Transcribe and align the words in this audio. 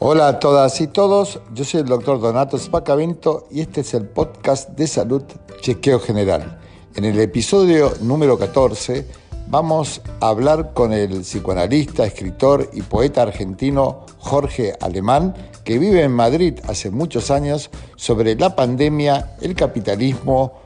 Hola 0.00 0.28
a 0.28 0.38
todas 0.38 0.80
y 0.80 0.86
todos, 0.86 1.40
yo 1.52 1.64
soy 1.64 1.80
el 1.80 1.86
doctor 1.86 2.20
Donato 2.20 2.56
Spacavento 2.56 3.48
y 3.50 3.62
este 3.62 3.80
es 3.80 3.94
el 3.94 4.04
podcast 4.04 4.70
de 4.70 4.86
salud 4.86 5.24
Chequeo 5.60 5.98
General. 5.98 6.60
En 6.94 7.04
el 7.04 7.18
episodio 7.18 7.92
número 8.00 8.38
14 8.38 9.04
vamos 9.48 10.00
a 10.20 10.28
hablar 10.28 10.72
con 10.72 10.92
el 10.92 11.22
psicoanalista, 11.22 12.06
escritor 12.06 12.70
y 12.74 12.82
poeta 12.82 13.22
argentino 13.22 14.06
Jorge 14.18 14.74
Alemán, 14.80 15.34
que 15.64 15.80
vive 15.80 16.04
en 16.04 16.12
Madrid 16.12 16.60
hace 16.68 16.92
muchos 16.92 17.32
años, 17.32 17.68
sobre 17.96 18.36
la 18.36 18.54
pandemia, 18.54 19.34
el 19.40 19.56
capitalismo, 19.56 20.60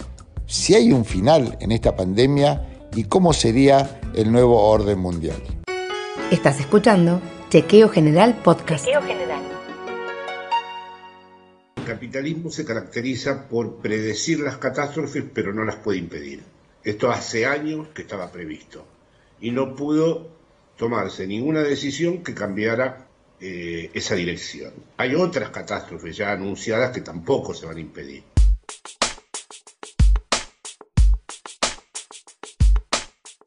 si 0.45 0.75
hay 0.75 0.93
un 0.93 1.07
final 1.07 1.57
en 1.59 1.73
esta 1.73 1.97
pandemia 1.97 2.69
y 2.95 3.05
cómo 3.05 3.33
sería 3.33 3.99
el 4.15 4.31
nuevo 4.31 4.63
orden 4.63 4.99
mundial. 4.99 5.43
Estás 6.31 6.61
escuchando 6.61 7.23
Chequeo 7.53 7.91
General 7.91 8.35
Podcast. 8.43 8.87
Chequeo 8.87 9.03
General. 9.03 9.43
El 11.77 11.85
capitalismo 11.85 12.49
se 12.49 12.65
caracteriza 12.65 13.47
por 13.47 13.77
predecir 13.77 14.41
las 14.41 14.57
catástrofes, 14.57 15.23
pero 15.35 15.53
no 15.53 15.63
las 15.63 15.77
puede 15.77 15.99
impedir. 15.99 16.43
Esto 16.83 17.11
hace 17.11 17.45
años 17.45 17.89
que 17.89 18.01
estaba 18.01 18.33
previsto 18.33 18.87
y 19.39 19.51
no 19.51 19.77
pudo 19.77 20.31
tomarse 20.79 21.27
ninguna 21.27 21.61
decisión 21.61 22.23
que 22.23 22.33
cambiara 22.33 23.07
eh, 23.39 23.91
esa 23.93 24.15
dirección. 24.15 24.73
Hay 24.97 25.15
otras 25.15 25.51
catástrofes 25.51 26.17
ya 26.17 26.33
anunciadas 26.33 26.91
que 26.91 27.03
tampoco 27.03 27.53
se 27.53 27.67
van 27.67 27.77
a 27.77 27.81
impedir. 27.81 28.32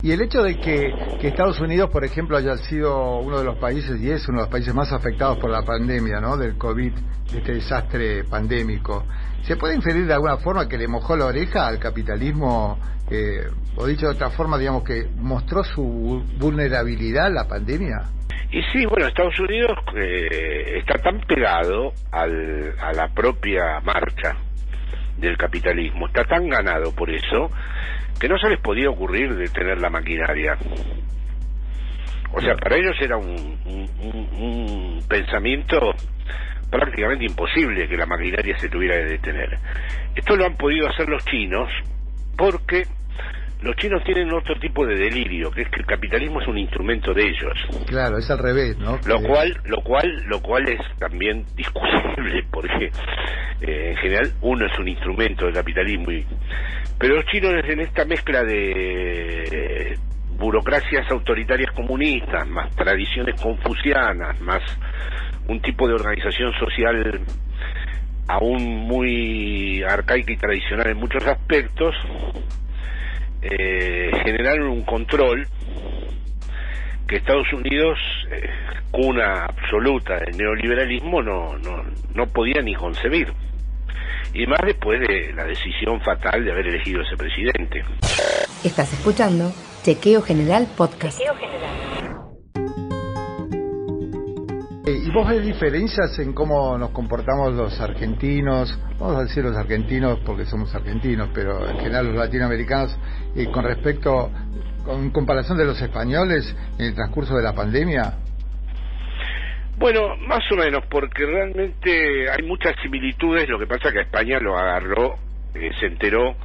Y 0.05 0.11
el 0.11 0.21
hecho 0.21 0.43
de 0.43 0.59
que, 0.59 0.93
Estados 1.23 1.59
Unidos, 1.59 1.89
por 1.89 2.03
ejemplo, 2.03 2.37
haya 2.37 2.55
sido 2.57 3.21
uno 3.21 3.39
de 3.39 3.43
los 3.43 3.57
países, 3.57 3.99
y 3.99 4.11
es 4.11 4.27
uno 4.27 4.37
de 4.37 4.43
los 4.43 4.51
países 4.51 4.71
más 4.71 4.93
afectados 4.93 5.39
por 5.39 5.49
la 5.49 5.63
pandemia, 5.63 6.19
¿no? 6.21 6.37
Del 6.37 6.59
COVID, 6.59 6.93
este 7.33 7.53
desastre 7.55 8.23
pandémico, 8.23 9.03
¿se 9.41 9.55
puede 9.55 9.73
inferir 9.73 10.05
de 10.05 10.13
alguna 10.13 10.37
forma 10.37 10.69
que 10.69 10.77
le 10.77 10.87
mojó 10.87 11.17
la 11.17 11.25
oreja 11.25 11.65
al 11.65 11.79
capitalismo, 11.79 12.77
eh, 13.09 13.47
o 13.77 13.87
dicho 13.87 14.05
de 14.05 14.13
otra 14.13 14.29
forma, 14.29 14.59
digamos 14.59 14.83
que 14.83 15.09
mostró 15.17 15.63
su 15.63 16.23
vulnerabilidad 16.37 17.25
a 17.25 17.29
la 17.31 17.47
pandemia? 17.47 18.03
Y 18.51 18.61
sí, 18.71 18.85
bueno, 18.85 19.07
Estados 19.07 19.39
Unidos 19.39 19.75
eh, 19.95 20.81
está 20.81 20.99
tan 20.99 21.19
pegado 21.21 21.93
al, 22.11 22.75
a 22.79 22.93
la 22.93 23.07
propia 23.11 23.79
marcha 23.83 24.37
del 25.17 25.35
capitalismo, 25.35 26.05
está 26.05 26.25
tan 26.25 26.47
ganado 26.47 26.93
por 26.93 27.09
eso, 27.09 27.49
que 28.19 28.29
no 28.29 28.37
se 28.37 28.49
les 28.49 28.59
podía 28.59 28.89
ocurrir 28.89 29.35
detener 29.35 29.79
la 29.79 29.89
maquinaria. 29.89 30.57
O 32.33 32.41
sea, 32.41 32.55
para 32.55 32.75
ellos 32.77 32.95
era 32.99 33.17
un, 33.17 33.57
un, 33.65 35.03
pensamiento 35.07 35.93
prácticamente 36.69 37.25
imposible 37.25 37.87
que 37.87 37.95
la 37.95 38.05
maquinaria 38.05 38.57
se 38.57 38.69
tuviera 38.69 38.95
que 38.95 39.05
detener. 39.05 39.57
Esto 40.15 40.35
lo 40.35 40.45
han 40.45 40.55
podido 40.57 40.89
hacer 40.89 41.07
los 41.07 41.23
chinos 41.25 41.69
porque 42.37 42.83
los 43.61 43.75
chinos 43.77 44.03
tienen 44.03 44.31
otro 44.33 44.59
tipo 44.59 44.85
de 44.85 44.95
delirio, 44.95 45.49
que 45.49 45.63
es 45.63 45.69
que 45.69 45.79
el 45.79 45.85
capitalismo 45.85 46.41
es 46.41 46.47
un 46.47 46.57
instrumento 46.57 47.13
de 47.13 47.23
ellos. 47.23 47.85
Claro, 47.87 48.17
es 48.17 48.29
al 48.29 48.39
revés, 48.39 48.77
¿no? 48.77 48.99
Lo 49.07 49.21
cual, 49.21 49.57
lo 49.65 49.81
cual, 49.81 50.23
lo 50.27 50.41
cual 50.41 50.67
es 50.67 50.81
también 50.99 51.45
discutible, 51.55 52.43
porque 52.51 52.91
eh, 53.61 53.91
en 53.91 53.97
general 53.97 54.33
uno 54.41 54.65
es 54.65 54.77
un 54.77 54.87
instrumento 54.87 55.45
del 55.45 55.53
capitalismo 55.53 56.11
y 56.11 56.25
pero 56.97 57.15
los 57.15 57.25
chinos 57.25 57.53
en 57.67 57.81
esta 57.81 58.05
mezcla 58.05 58.43
de 58.43 59.97
burocracias 60.37 61.09
autoritarias 61.11 61.71
comunistas, 61.71 62.47
más 62.47 62.69
tradiciones 62.75 63.39
confucianas, 63.41 64.39
más 64.41 64.61
un 65.47 65.61
tipo 65.61 65.87
de 65.87 65.93
organización 65.93 66.51
social 66.59 67.21
aún 68.27 68.63
muy 68.63 69.83
arcaica 69.83 70.31
y 70.31 70.37
tradicional 70.37 70.87
en 70.87 70.97
muchos 70.97 71.25
aspectos, 71.27 71.95
eh, 73.41 74.11
generaron 74.23 74.69
un 74.69 74.83
control 74.83 75.47
que 77.07 77.17
Estados 77.17 77.51
Unidos, 77.53 77.99
eh, 78.31 78.49
cuna 78.89 79.45
absoluta 79.45 80.17
del 80.17 80.37
neoliberalismo, 80.37 81.21
no, 81.21 81.57
no, 81.59 81.83
no 82.15 82.25
podía 82.27 82.61
ni 82.61 82.73
concebir 82.73 83.31
y 84.35 84.45
más 84.47 84.59
después 84.65 84.99
de 84.99 85.33
la 85.33 85.45
decisión 85.45 86.01
fatal 86.01 86.43
de 86.43 86.51
haber 86.51 86.67
elegido 86.67 87.01
ese 87.01 87.15
presidente. 87.15 87.83
Estás 88.65 88.91
escuchando 88.91 89.51
Chequeo 89.83 90.21
General 90.21 90.67
Podcast. 90.75 91.17
Chequeo 91.17 91.35
General. 91.35 91.71
Eh, 94.87 95.01
¿Y 95.03 95.09
vos 95.11 95.27
ves 95.29 95.43
diferencias 95.43 96.19
en 96.19 96.33
cómo 96.33 96.77
nos 96.77 96.89
comportamos 96.89 97.53
los 97.53 97.79
argentinos, 97.79 98.77
vamos 98.99 99.15
a 99.15 99.23
decir 99.23 99.43
los 99.43 99.55
argentinos 99.55 100.19
porque 100.25 100.45
somos 100.45 100.75
argentinos, 100.75 101.29
pero 101.33 101.67
en 101.69 101.77
general 101.77 102.07
los 102.07 102.15
latinoamericanos, 102.15 102.95
eh, 103.35 103.49
con 103.49 103.63
respecto, 103.63 104.31
con 104.83 105.11
comparación 105.11 105.57
de 105.57 105.65
los 105.65 105.81
españoles 105.81 106.53
en 106.77 106.87
el 106.87 106.93
transcurso 106.93 107.35
de 107.35 107.43
la 107.43 107.53
pandemia? 107.53 108.24
Bueno, 109.77 110.15
más 110.17 110.43
o 110.51 110.55
menos, 110.55 110.85
porque 110.89 111.25
realmente 111.25 112.29
hay 112.29 112.43
muchas 112.43 112.75
similitudes, 112.81 113.49
lo 113.49 113.59
que 113.59 113.67
pasa 113.67 113.91
que 113.91 114.01
España 114.01 114.39
lo 114.39 114.57
agarró, 114.57 115.15
eh, 115.53 115.71
se 115.79 115.87
enteró 115.87 116.35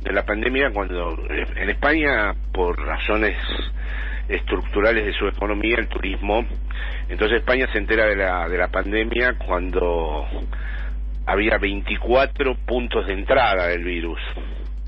de 0.00 0.12
la 0.12 0.24
pandemia 0.24 0.70
cuando 0.72 1.18
eh, 1.28 1.44
en 1.56 1.70
España, 1.70 2.34
por 2.52 2.78
razones 2.80 3.36
estructurales 4.28 5.06
de 5.06 5.12
su 5.14 5.26
economía, 5.26 5.76
el 5.78 5.88
turismo, 5.88 6.46
entonces 7.08 7.38
España 7.38 7.66
se 7.72 7.78
entera 7.78 8.06
de 8.06 8.14
la, 8.14 8.48
de 8.48 8.58
la 8.58 8.68
pandemia 8.68 9.34
cuando 9.44 10.26
había 11.26 11.58
24 11.58 12.54
puntos 12.64 13.06
de 13.06 13.14
entrada 13.14 13.66
del 13.66 13.82
virus, 13.82 14.20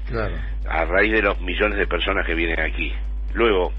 claro. 0.09 0.35
a 0.69 0.85
raíz 0.85 1.13
de 1.13 1.23
los 1.23 1.41
millones 1.41 1.77
de 1.77 1.87
personas 1.89 2.25
que 2.25 2.35
vienen 2.35 2.61
aquí. 2.61 2.93
Luego, 3.35 3.73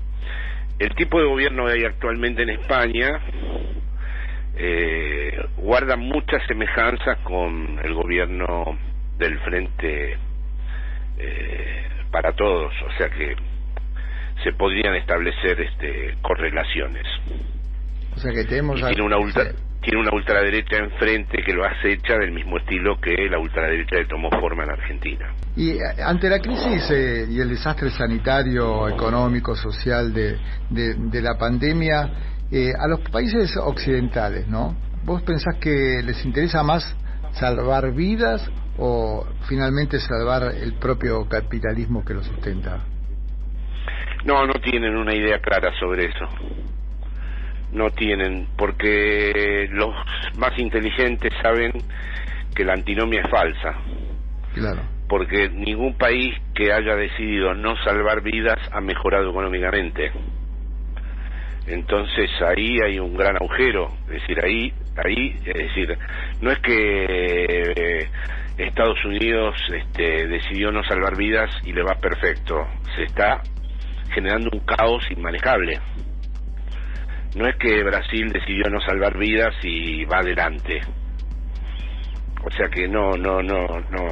el 0.79 0.93
tipo 0.95 1.19
de 1.19 1.27
gobierno 1.27 1.65
que 1.65 1.73
hay 1.73 1.85
actualmente 1.85 2.43
en 2.43 2.49
España 2.49 3.21
eh, 4.55 5.31
guarda 5.57 5.95
muchas 5.95 6.45
semejanzas 6.47 7.17
con 7.19 7.79
el 7.83 7.93
gobierno 7.93 8.77
del 9.17 9.39
Frente 9.39 10.17
eh, 11.17 11.87
para 12.11 12.33
Todos, 12.33 12.73
o 12.87 12.97
sea 12.97 13.09
que 13.09 13.35
se 14.43 14.51
podrían 14.53 14.95
establecer 14.95 15.61
este, 15.61 16.15
correlaciones. 16.21 17.05
O 18.15 18.19
sea 18.19 18.31
que 18.33 18.43
tenemos... 18.45 18.81
tiene 18.81 19.03
una 19.03 19.17
tiene 19.81 19.99
una 19.99 20.11
ultraderecha 20.13 20.77
enfrente 20.77 21.41
que 21.43 21.53
lo 21.53 21.65
acecha 21.65 22.15
del 22.19 22.31
mismo 22.31 22.57
estilo 22.57 22.99
que 23.01 23.27
la 23.27 23.39
ultraderecha 23.39 23.95
que 23.95 24.05
tomó 24.05 24.29
forma 24.29 24.63
en 24.63 24.69
Argentina. 24.69 25.33
Y 25.55 25.71
eh, 25.71 25.79
ante 26.05 26.29
la 26.29 26.39
crisis 26.39 26.87
eh, 26.91 27.25
y 27.27 27.39
el 27.39 27.49
desastre 27.49 27.89
sanitario, 27.89 28.87
económico, 28.87 29.55
social 29.55 30.13
de, 30.13 30.37
de 30.69 31.21
la 31.21 31.35
pandemia, 31.35 32.11
eh, 32.51 32.73
a 32.77 32.87
los 32.87 32.99
países 33.09 33.55
occidentales, 33.57 34.47
¿no? 34.47 34.75
¿Vos 35.03 35.21
pensás 35.23 35.55
que 35.59 36.01
les 36.03 36.23
interesa 36.25 36.63
más 36.63 36.95
salvar 37.31 37.91
vidas 37.93 38.49
o 38.77 39.25
finalmente 39.47 39.99
salvar 39.99 40.53
el 40.55 40.73
propio 40.73 41.27
capitalismo 41.29 42.03
que 42.03 42.13
lo 42.13 42.23
sustenta? 42.23 42.83
No, 44.25 44.45
no 44.45 44.53
tienen 44.53 44.95
una 44.95 45.15
idea 45.15 45.39
clara 45.39 45.71
sobre 45.79 46.05
eso. 46.05 46.27
No 47.71 47.89
tienen, 47.91 48.47
porque 48.57 49.67
los 49.71 49.95
más 50.37 50.57
inteligentes 50.59 51.31
saben 51.41 51.71
que 52.53 52.65
la 52.65 52.73
antinomia 52.73 53.21
es 53.21 53.31
falsa. 53.31 53.75
Claro. 54.53 54.81
Porque 55.07 55.49
ningún 55.49 55.97
país 55.97 56.35
que 56.53 56.71
haya 56.71 56.95
decidido 56.95 57.53
no 57.53 57.75
salvar 57.83 58.21
vidas 58.21 58.59
ha 58.71 58.81
mejorado 58.81 59.29
económicamente. 59.31 60.11
Entonces 61.67 62.29
ahí 62.41 62.77
hay 62.83 62.99
un 62.99 63.15
gran 63.15 63.35
agujero, 63.35 63.91
es 64.07 64.21
decir, 64.21 64.43
ahí, 64.43 64.73
ahí, 64.97 65.39
es 65.45 65.53
decir, 65.53 65.97
no 66.41 66.51
es 66.51 66.59
que 66.59 66.73
eh, 67.75 68.09
Estados 68.57 69.03
Unidos 69.05 69.55
este, 69.73 70.27
decidió 70.27 70.71
no 70.71 70.83
salvar 70.83 71.15
vidas 71.15 71.49
y 71.63 71.71
le 71.71 71.83
va 71.83 71.95
perfecto, 71.95 72.67
se 72.95 73.03
está 73.03 73.41
generando 74.11 74.49
un 74.51 74.59
caos 74.61 75.03
inmanejable. 75.11 75.79
No 77.35 77.47
es 77.47 77.55
que 77.55 77.83
Brasil 77.83 78.29
decidió 78.31 78.69
no 78.69 78.81
salvar 78.81 79.17
vidas 79.17 79.55
y 79.63 80.03
va 80.05 80.17
adelante. 80.17 80.81
O 82.43 82.51
sea 82.51 82.67
que 82.69 82.87
no, 82.87 83.11
no, 83.11 83.41
no, 83.41 83.67
no. 83.89 84.07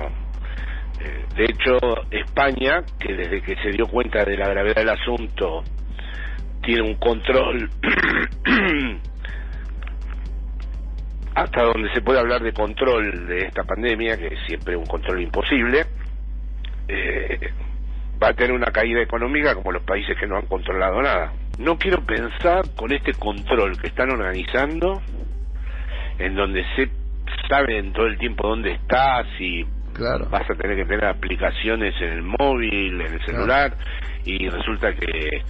Eh, 1.02 1.26
de 1.36 1.44
hecho, 1.44 1.78
España, 2.12 2.84
que 3.00 3.14
desde 3.14 3.42
que 3.42 3.56
se 3.58 3.72
dio 3.72 3.88
cuenta 3.88 4.24
de 4.24 4.38
la 4.38 4.48
gravedad 4.48 4.76
del 4.76 4.90
asunto 4.90 5.64
tiene 6.62 6.82
un 6.82 6.96
control 6.96 7.70
hasta 11.36 11.64
donde 11.64 11.92
se 11.94 12.02
puede 12.02 12.20
hablar 12.20 12.42
de 12.42 12.52
control 12.54 13.28
de 13.28 13.46
esta 13.46 13.64
pandemia, 13.64 14.18
que 14.18 14.28
es 14.28 14.40
siempre 14.46 14.76
un 14.76 14.86
control 14.86 15.22
imposible, 15.22 15.86
eh, 16.88 17.52
va 18.22 18.30
a 18.30 18.34
tener 18.34 18.52
una 18.52 18.72
caída 18.72 19.02
económica 19.02 19.56
como 19.56 19.72
los 19.72 19.84
países 19.84 20.18
que 20.18 20.28
no 20.28 20.36
han 20.36 20.48
controlado 20.48 21.02
nada. 21.02 21.32
No 21.58 21.78
quiero 21.78 22.06
pensar 22.06 22.64
con 22.76 22.92
este 22.92 23.14
control 23.14 23.80
que 23.80 23.88
están 23.88 24.10
organizando 24.12 25.02
en 26.18 26.36
donde 26.36 26.66
se 26.76 26.90
saben 27.48 27.94
todo 27.94 28.08
el 28.08 28.18
tiempo 28.18 28.48
dónde 28.48 28.74
estás 28.74 29.26
y 29.40 29.66
vas 30.00 30.50
a 30.50 30.56
tener 30.56 30.78
que 30.78 30.86
tener 30.86 31.06
aplicaciones 31.06 31.94
en 32.02 32.10
el 32.10 32.22
móvil, 32.24 33.02
en 33.02 33.14
el 33.14 33.26
celular, 33.26 33.74
y 34.26 34.48
resulta 34.50 34.94
que 34.94 35.44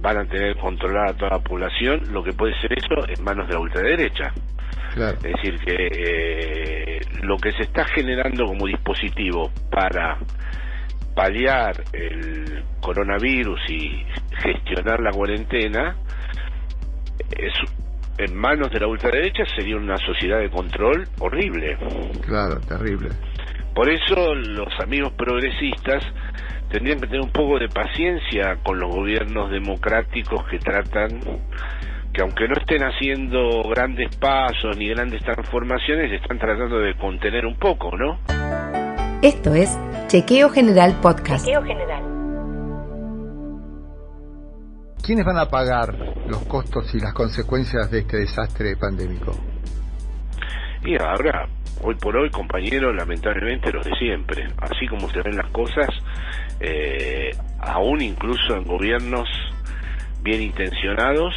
van 0.00 0.18
a 0.18 0.24
tener 0.24 0.56
controlada 0.56 1.10
a 1.10 1.14
toda 1.14 1.30
la 1.32 1.38
población, 1.38 2.00
lo 2.12 2.22
que 2.22 2.32
puede 2.32 2.54
ser 2.60 2.72
eso 2.72 3.06
en 3.08 3.22
manos 3.24 3.48
de 3.48 3.54
la 3.54 3.60
ultraderecha. 3.60 4.32
Es 4.94 5.22
decir, 5.22 5.58
que 5.64 5.88
eh, 5.90 7.00
lo 7.22 7.38
que 7.38 7.52
se 7.52 7.62
está 7.62 7.84
generando 7.86 8.44
como 8.44 8.66
dispositivo 8.66 9.50
para 9.70 10.18
paliar 11.14 11.82
el 11.92 12.62
coronavirus 12.80 13.60
y 13.70 14.04
gestionar 14.42 15.00
la 15.00 15.10
cuarentena 15.10 15.96
es 17.30 17.52
en 18.18 18.36
manos 18.36 18.70
de 18.70 18.80
la 18.80 18.86
ultraderecha 18.86 19.44
sería 19.56 19.76
una 19.76 19.96
sociedad 19.96 20.38
de 20.38 20.50
control 20.50 21.06
horrible. 21.18 21.76
Claro, 22.26 22.60
terrible. 22.60 23.08
Por 23.74 23.88
eso 23.88 24.34
los 24.34 24.68
amigos 24.80 25.12
progresistas 25.12 26.04
tendrían 26.70 27.00
que 27.00 27.06
tener 27.06 27.22
un 27.22 27.32
poco 27.32 27.58
de 27.58 27.68
paciencia 27.68 28.58
con 28.62 28.78
los 28.78 28.94
gobiernos 28.94 29.50
democráticos 29.50 30.44
que 30.50 30.58
tratan, 30.58 31.20
que 32.12 32.22
aunque 32.22 32.48
no 32.48 32.54
estén 32.60 32.82
haciendo 32.82 33.62
grandes 33.70 34.14
pasos 34.16 34.76
ni 34.76 34.88
grandes 34.88 35.22
transformaciones, 35.22 36.12
están 36.12 36.38
tratando 36.38 36.78
de 36.80 36.94
contener 36.96 37.46
un 37.46 37.56
poco, 37.58 37.96
¿no? 37.96 38.18
Esto 39.22 39.54
es 39.54 39.78
Chequeo 40.08 40.50
General 40.50 40.94
Podcast. 41.00 41.44
Chequeo 41.46 41.62
General. 41.62 42.02
¿Quiénes 45.02 45.24
van 45.24 45.38
a 45.38 45.46
pagar 45.46 45.94
los 46.28 46.44
costos 46.44 46.94
y 46.94 47.00
las 47.00 47.12
consecuencias 47.12 47.90
de 47.90 48.00
este 48.00 48.18
desastre 48.18 48.76
pandémico? 48.76 49.32
Y 50.84 51.00
ahora, 51.00 51.48
hoy 51.82 51.94
por 51.96 52.16
hoy, 52.16 52.30
compañeros, 52.30 52.94
lamentablemente 52.94 53.72
los 53.72 53.84
de 53.84 53.94
siempre. 53.96 54.48
Así 54.58 54.86
como 54.88 55.10
se 55.10 55.22
ven 55.22 55.36
las 55.36 55.50
cosas, 55.50 55.88
eh, 56.60 57.30
aún 57.58 58.00
incluso 58.00 58.56
en 58.56 58.64
gobiernos 58.64 59.28
bien 60.22 60.42
intencionados, 60.42 61.34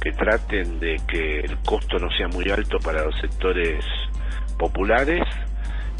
que 0.00 0.12
traten 0.12 0.80
de 0.80 0.96
que 1.08 1.40
el 1.40 1.56
costo 1.58 1.98
no 1.98 2.10
sea 2.10 2.28
muy 2.28 2.50
alto 2.50 2.78
para 2.78 3.04
los 3.04 3.18
sectores 3.20 3.84
populares, 4.58 5.22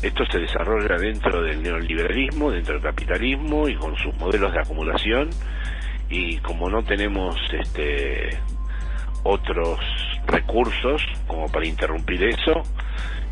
esto 0.02 0.24
se 0.30 0.38
desarrolla 0.38 0.98
dentro 0.98 1.40
del 1.42 1.62
neoliberalismo, 1.62 2.50
dentro 2.50 2.74
del 2.74 2.82
capitalismo 2.82 3.68
y 3.68 3.76
con 3.76 3.96
sus 3.96 4.14
modelos 4.16 4.52
de 4.52 4.60
acumulación 4.60 5.30
y 6.10 6.36
como 6.38 6.68
no 6.68 6.82
tenemos 6.84 7.36
este 7.50 8.38
otros 9.22 9.80
recursos 10.26 11.02
como 11.26 11.50
para 11.50 11.66
interrumpir 11.66 12.22
eso, 12.24 12.62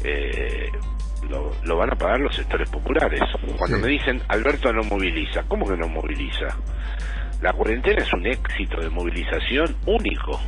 eh, 0.04 0.70
lo, 1.28 1.76
van 1.76 1.92
a 1.92 1.96
pagar 1.96 2.20
los 2.20 2.34
sectores 2.34 2.68
populares. 2.68 3.20
Cuando 3.58 3.78
me 3.78 3.88
dicen, 3.88 4.20
Alberto 4.28 4.72
no 4.72 4.82
moviliza, 4.82 5.44
¿cómo 5.48 5.66
que 5.66 5.76
no 5.76 5.88
moviliza? 5.88 6.48
La 7.40 7.52
cuarentena 7.52 8.02
es 8.02 8.12
un 8.12 8.26
éxito 8.26 8.80
de 8.80 8.88
movilización 8.88 9.76
único 9.86 10.40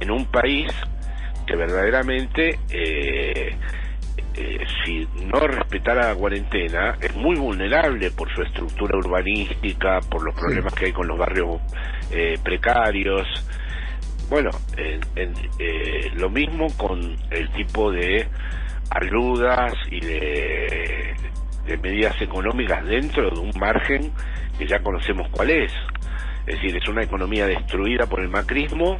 en 0.00 0.10
un 0.10 0.26
país 0.26 0.72
que 1.46 1.56
verdaderamente 1.56 2.58
eh, 2.70 3.56
eh, 4.40 4.64
si 4.84 5.08
no 5.24 5.40
respetara 5.40 6.10
la 6.10 6.14
cuarentena, 6.14 6.96
es 7.00 7.12
muy 7.16 7.36
vulnerable 7.36 8.12
por 8.12 8.32
su 8.32 8.42
estructura 8.42 8.96
urbanística, 8.96 9.98
por 10.08 10.22
los 10.24 10.32
problemas 10.32 10.72
que 10.74 10.86
hay 10.86 10.92
con 10.92 11.08
los 11.08 11.18
barrios 11.18 11.60
eh, 12.12 12.38
precarios. 12.42 13.26
Bueno, 14.28 14.50
eh, 14.76 16.10
lo 16.14 16.28
mismo 16.30 16.66
con 16.76 17.00
el 17.30 17.52
tipo 17.52 17.90
de 17.90 18.28
ayudas 18.90 19.72
y 19.90 20.00
de, 20.00 21.14
de 21.66 21.76
medidas 21.78 22.20
económicas 22.20 22.84
dentro 22.84 23.30
de 23.30 23.40
un 23.40 23.52
margen 23.58 24.12
que 24.58 24.66
ya 24.66 24.80
conocemos 24.80 25.28
cuál 25.30 25.50
es. 25.50 25.72
Es 26.46 26.54
decir, 26.56 26.76
es 26.76 26.88
una 26.88 27.02
economía 27.02 27.46
destruida 27.46 28.06
por 28.06 28.20
el 28.20 28.28
macrismo, 28.28 28.98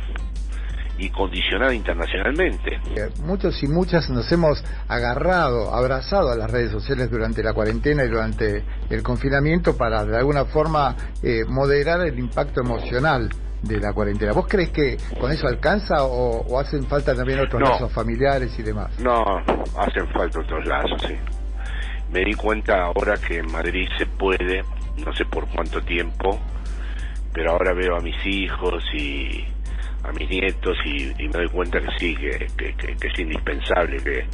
y 0.98 1.10
condicionada 1.10 1.72
internacionalmente. 1.72 2.80
Muchos 3.22 3.62
y 3.62 3.68
muchas 3.68 4.10
nos 4.10 4.30
hemos 4.32 4.62
agarrado, 4.88 5.74
abrazado 5.74 6.30
a 6.30 6.36
las 6.36 6.50
redes 6.50 6.72
sociales 6.72 7.10
durante 7.10 7.42
la 7.42 7.52
cuarentena 7.52 8.04
y 8.04 8.08
durante 8.08 8.64
el 8.90 9.02
confinamiento 9.02 9.76
para 9.76 10.04
de 10.04 10.16
alguna 10.16 10.44
forma 10.46 10.96
eh, 11.22 11.44
moderar 11.48 12.00
el 12.00 12.18
impacto 12.18 12.60
emocional 12.60 13.30
de 13.62 13.80
la 13.80 13.92
cuarentena. 13.92 14.32
¿Vos 14.32 14.46
crees 14.48 14.70
que 14.70 14.96
con 15.18 15.30
eso 15.30 15.46
alcanza 15.48 16.04
o, 16.04 16.58
hacen 16.58 16.84
falta 16.84 17.14
también 17.14 17.40
otros 17.40 17.62
lazos 17.62 17.92
familiares 17.92 18.56
y 18.58 18.62
demás? 18.62 18.98
No, 19.00 19.22
hacen 19.76 20.06
falta 20.12 20.40
otros 20.40 20.66
lazos, 20.66 21.02
sí. 21.06 21.14
Me 22.12 22.24
di 22.24 22.34
cuenta 22.34 22.84
ahora 22.84 23.14
que 23.16 23.38
en 23.38 23.52
Madrid 23.52 23.88
se 23.98 24.06
puede, 24.06 24.62
no 25.04 25.12
sé 25.14 25.24
por 25.26 25.46
cuánto 25.48 25.80
tiempo, 25.82 26.40
pero 27.32 27.52
ahora 27.52 27.74
veo 27.74 27.96
a 27.96 28.00
mis 28.00 28.16
hijos 28.24 28.82
y 28.94 29.44
a 30.04 30.12
mis 30.12 30.28
nietos 30.28 30.76
y, 30.84 31.12
me 31.26 31.32
doy 31.32 31.48
cuenta 31.48 31.80
que 31.80 31.88
sí, 31.98 32.16
que, 32.16 32.46
es 32.46 33.18
indispensable, 33.18 33.98
que, 33.98 34.26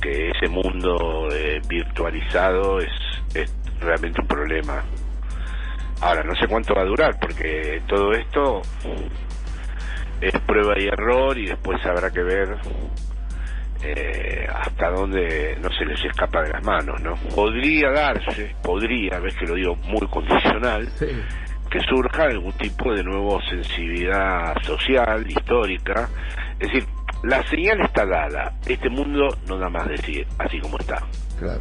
que 0.00 0.30
ese 0.30 0.48
mundo 0.48 1.28
eh, 1.32 1.60
virtualizado 1.68 2.80
es, 2.80 2.90
es 3.34 3.54
realmente 3.80 4.20
un 4.20 4.26
problema. 4.26 4.82
Ahora, 6.00 6.22
no 6.22 6.34
sé 6.34 6.46
cuánto 6.46 6.74
va 6.74 6.82
a 6.82 6.86
durar, 6.86 7.18
porque 7.18 7.82
todo 7.86 8.12
esto 8.12 8.62
es 10.20 10.32
prueba 10.40 10.78
y 10.78 10.86
error 10.86 11.36
y 11.38 11.46
después 11.46 11.84
habrá 11.86 12.10
que 12.10 12.22
ver 12.22 12.56
eh, 13.82 14.46
hasta 14.52 14.90
dónde 14.90 15.56
no 15.60 15.70
se 15.70 15.84
les 15.84 16.02
escapa 16.04 16.42
de 16.42 16.50
las 16.50 16.64
manos, 16.64 17.00
¿no? 17.02 17.14
Podría 17.34 17.90
darse, 17.90 18.54
podría, 18.62 19.18
ves 19.20 19.34
que 19.36 19.46
lo 19.46 19.54
digo 19.54 19.76
muy 19.76 20.06
condicional, 20.08 20.88
que 20.98 21.80
surja 21.88 22.24
algún 22.24 22.52
tipo 22.54 22.92
de 22.92 23.02
nuevo 23.02 23.40
sensibilidad 23.42 24.54
social, 24.62 25.24
histórica. 25.28 26.08
Es 26.58 26.72
decir, 26.72 26.86
la 27.22 27.46
señal 27.48 27.80
está 27.82 28.06
dada. 28.06 28.52
Este 28.66 28.88
mundo 28.88 29.36
no 29.46 29.58
da 29.58 29.68
más 29.68 29.88
decir, 29.88 30.26
así 30.38 30.58
como 30.60 30.78
está. 30.78 31.02
Claro. 31.38 31.60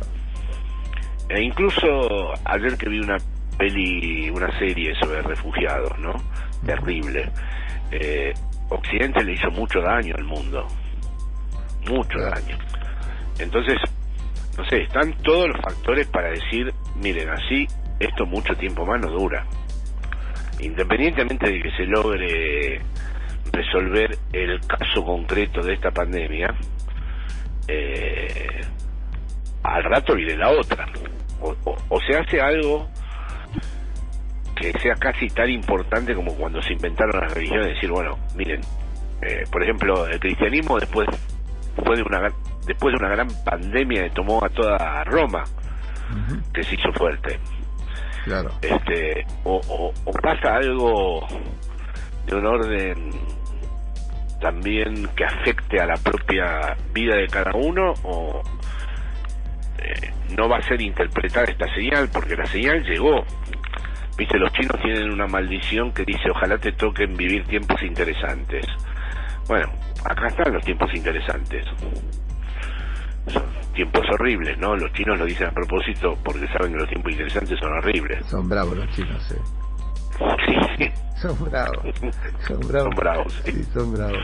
E 1.30 1.42
incluso 1.42 2.34
ayer 2.46 2.78
que 2.78 2.90
vi 2.90 3.00
una 3.00 3.18
peli, 3.57 4.30
una 4.30 4.57
serie 4.60 4.94
sobre 4.96 5.22
refugiados, 5.22 5.98
¿no? 6.00 6.13
Terrible. 6.66 7.30
Eh, 7.92 8.34
Occidente 8.69 9.24
le 9.24 9.34
hizo 9.34 9.51
mucho 9.51 9.82
daño 9.82 10.15
al 10.18 10.24
mundo. 10.24 10.68
Mucho 11.88 12.20
daño. 12.20 12.58
Entonces, 13.39 13.77
no 14.58 14.65
sé, 14.65 14.84
están 14.84 15.13
todos 15.24 15.50
los 15.50 15.62
factores 15.62 16.08
para 16.08 16.30
decir, 16.30 16.74
miren, 16.96 17.30
así 17.30 17.68
esto 18.00 18.25
mucho 18.25 18.56
tiempo 18.56 18.86
más 18.86 19.00
no 19.01 19.12
dura 19.12 19.46
independientemente 20.60 21.50
de 21.50 21.62
que 21.62 21.72
se 21.72 21.86
logre 21.86 22.82
resolver 23.51 24.18
el 24.34 24.60
caso 24.62 25.03
concreto 25.03 25.62
de 25.62 25.74
esta 25.74 25.91
pandemia, 25.91 26.53
eh, 27.68 28.62
al 29.63 29.84
rato 29.84 30.15
viene 30.15 30.38
la 30.38 30.50
otra. 30.50 30.86
O, 31.41 32.01
se 32.01 32.18
hace 32.18 32.41
algo 32.41 32.89
que 34.56 34.72
sea 34.80 34.96
casi 34.96 35.28
tan 35.28 35.50
importante 35.50 36.16
como 36.16 36.34
cuando 36.36 36.62
se 36.62 36.74
inventaron 36.74 37.22
las 37.22 37.34
religiones, 37.34 37.76
decir, 37.76 37.92
bueno, 37.92 38.18
miren, 38.36 38.62
eh, 39.22 39.44
por 39.52 39.64
ejemplo, 39.64 40.08
el 40.08 40.20
cristianismo 40.20 40.80
después 40.80 41.08
fue 41.84 41.96
de 41.98 42.04
una 42.04 42.30
después 42.66 42.94
de 42.94 43.06
una 43.06 43.16
gran 43.16 43.28
pandemia 43.44 44.04
que 44.04 44.10
tomó 44.12 44.44
a 44.44 44.50
toda 44.50 45.04
Roma, 45.04 45.44
que 46.54 46.64
se 46.64 46.76
hizo 46.76 46.92
fuerte. 46.94 47.40
Claro. 48.24 48.50
Este, 48.62 49.26
o, 49.44 49.94
pasa 50.22 50.56
algo 50.56 51.28
de 52.26 52.36
un 52.36 52.46
orden 52.46 53.12
también 54.42 55.08
que 55.16 55.26
afecte 55.26 55.80
a 55.80 55.86
la 55.86 55.96
propia 55.96 56.76
vida 56.92 57.16
de 57.16 57.28
cada 57.28 57.52
uno 57.54 57.94
o 58.04 58.42
eh, 59.78 60.12
no 60.36 60.50
va 60.50 60.58
a 60.58 60.62
ser 60.64 60.82
interpretar 60.82 61.50
esta 61.50 61.68
señal 61.76 62.10
porque 62.12 62.36
la 62.36 62.46
señal 62.48 62.84
llegó. 62.84 63.24
Viste, 64.17 64.38
los 64.38 64.51
chinos 64.53 64.79
tienen 64.81 65.12
una 65.12 65.27
maldición 65.27 65.91
que 65.91 66.03
dice 66.05 66.29
ojalá 66.31 66.57
te 66.57 66.72
toquen 66.72 67.15
vivir 67.15 67.45
tiempos 67.48 67.81
interesantes. 67.84 68.65
Bueno, 69.48 69.67
acá 70.05 70.27
están 70.27 70.53
los 70.53 70.63
tiempos 70.63 70.93
interesantes 70.93 71.65
son 73.27 73.43
tiempos 73.74 74.03
horribles, 74.13 74.57
¿no? 74.60 74.75
Los 74.75 74.91
chinos 74.93 75.17
lo 75.17 75.25
dicen 75.25 75.48
a 75.48 75.51
propósito 75.51 76.17
porque 76.24 76.48
saben 76.48 76.74
que 76.74 76.79
los 76.79 76.89
tiempos 76.89 77.12
interesantes 77.12 77.60
son 77.60 77.72
horribles. 77.74 78.25
Son 78.27 78.48
bravos 78.48 78.77
los 78.77 78.89
chinos, 78.91 79.24
sí. 79.24 79.36
Sí, 80.45 80.55
sí. 80.77 80.91
son 81.22 81.38
bravos. 81.50 81.77
Son 82.48 82.60
bravos. 82.60 82.84
Son 82.84 82.89
bravos, 82.95 83.41
sí. 83.43 83.51
Sí, 83.51 83.63
son 83.74 83.93
bravos. 83.93 84.19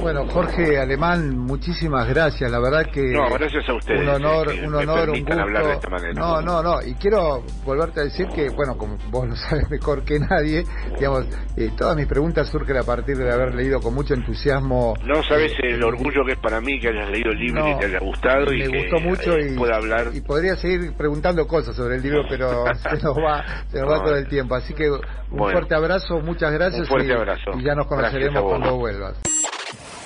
Bueno, 0.00 0.26
Jorge 0.28 0.78
Alemán, 0.78 1.36
muchísimas 1.38 2.08
gracias. 2.08 2.50
La 2.50 2.58
verdad 2.60 2.86
que 2.92 3.02
No, 3.02 3.28
gracias 3.30 3.68
a 3.68 3.74
ustedes, 3.74 4.00
un 4.00 4.08
honor, 4.08 4.50
eh, 4.52 4.66
un 4.66 4.74
honor, 4.74 5.10
un 5.10 5.20
gusto. 5.20 5.40
hablar 5.40 5.66
de 5.66 5.72
esta 5.74 5.88
manera. 5.90 6.12
No, 6.14 6.40
no, 6.42 6.62
no. 6.62 6.82
Y 6.82 6.94
quiero 6.94 7.42
volverte 7.64 8.00
a 8.00 8.04
decir 8.04 8.26
que, 8.28 8.48
bueno, 8.50 8.76
como 8.76 8.96
vos 9.10 9.28
lo 9.28 9.36
sabes 9.36 9.68
mejor 9.70 10.04
que 10.04 10.18
nadie, 10.18 10.64
digamos, 10.96 11.26
eh, 11.56 11.70
todas 11.76 11.96
mis 11.96 12.06
preguntas 12.06 12.48
surgen 12.48 12.76
a 12.76 12.82
partir 12.82 13.16
de 13.16 13.30
haber 13.32 13.54
leído 13.54 13.80
con 13.80 13.94
mucho 13.94 14.14
entusiasmo. 14.14 14.94
No 15.04 15.22
sabes 15.22 15.52
eh, 15.62 15.70
el 15.74 15.82
orgullo 15.82 16.24
que 16.26 16.32
es 16.32 16.38
para 16.38 16.60
mí 16.60 16.78
que 16.80 16.88
hayas 16.88 17.08
leído 17.10 17.30
el 17.32 17.38
libro 17.38 17.68
y 17.68 17.78
te 17.78 17.86
haya 17.86 17.98
gustado 18.00 18.52
y 18.52 18.58
me 18.58 18.68
que 18.70 18.78
gustó 18.82 19.00
mucho 19.00 19.32
eh, 19.36 19.52
y, 19.52 19.56
pueda 19.56 19.76
hablar. 19.76 20.08
y 20.12 20.20
podría 20.20 20.56
seguir 20.56 20.94
preguntando 20.96 21.46
cosas 21.46 21.74
sobre 21.76 21.96
el 21.96 22.02
libro, 22.02 22.22
pero 22.28 22.64
se 22.76 23.02
nos 23.02 23.16
va, 23.16 23.64
se 23.68 23.80
nos 23.80 23.90
va 23.90 23.96
No, 23.98 24.02
todo 24.04 24.16
el 24.16 24.28
tiempo. 24.28 24.54
Así 24.54 24.74
que 24.74 24.90
un 24.90 25.00
bueno. 25.30 25.52
fuerte 25.52 25.74
abrazo, 25.74 26.20
muchas 26.20 26.52
gracias 26.52 26.82
Un 26.82 26.86
fuerte 26.86 27.08
y, 27.08 27.12
abrazo. 27.12 27.50
y 27.58 27.62
ya 27.64 27.74
nos 27.74 27.86
conoceremos 27.86 28.42
cuando 28.42 28.76
vuelvas. 28.76 29.18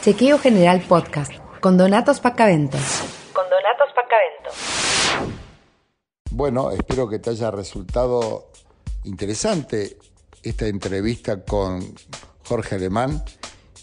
Chequeo 0.01 0.39
General 0.39 0.81
Podcast 0.81 1.33
con 1.61 1.77
Donatos 1.77 2.21
Pacaventos. 2.21 2.81
Con 3.33 3.45
Donatos 3.51 3.89
Pacaventos. 3.95 5.35
Bueno, 6.31 6.71
espero 6.71 7.09
que 7.09 7.19
te 7.19 7.31
haya 7.31 7.51
resultado 7.51 8.53
interesante 9.05 9.99
esta 10.45 10.67
entrevista 10.67 11.45
con 11.45 11.83
Jorge 12.47 12.77
Alemán 12.77 13.25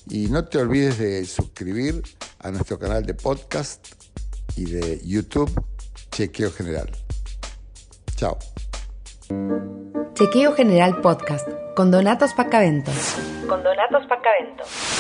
y 0.10 0.28
no 0.28 0.46
te 0.46 0.60
olvides 0.60 1.00
de 1.00 1.26
suscribir 1.26 2.02
a 2.40 2.50
nuestro 2.50 2.80
canal 2.80 3.06
de 3.06 3.14
podcast 3.14 3.86
y 4.56 4.72
de 4.72 5.02
YouTube 5.04 5.52
Chequeo 6.12 6.50
General. 6.52 6.90
Chao. 8.16 8.38
Chequeo 10.14 10.54
General 10.54 11.02
Podcast 11.02 11.48
con 11.76 11.92
Donatos 11.92 12.34
Pacaventos. 12.34 13.16
Con 13.50 13.62
Donatos 13.64 14.08
Pacaventos. 14.08 14.95